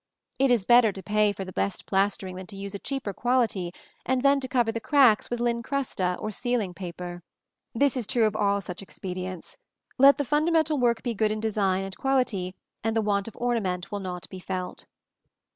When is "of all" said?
8.25-8.61